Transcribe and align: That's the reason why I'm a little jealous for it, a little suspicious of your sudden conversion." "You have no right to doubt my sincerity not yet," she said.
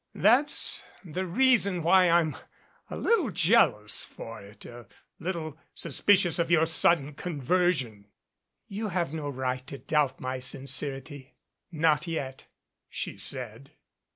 That's 0.15 0.81
the 1.05 1.27
reason 1.27 1.83
why 1.83 2.09
I'm 2.09 2.35
a 2.89 2.97
little 2.97 3.29
jealous 3.29 4.03
for 4.03 4.41
it, 4.41 4.65
a 4.65 4.87
little 5.19 5.59
suspicious 5.75 6.39
of 6.39 6.49
your 6.49 6.65
sudden 6.65 7.13
conversion." 7.13 8.07
"You 8.67 8.87
have 8.87 9.13
no 9.13 9.29
right 9.29 9.67
to 9.67 9.77
doubt 9.77 10.19
my 10.19 10.39
sincerity 10.39 11.35
not 11.71 12.07
yet," 12.07 12.45
she 12.89 13.15
said. 13.15 13.73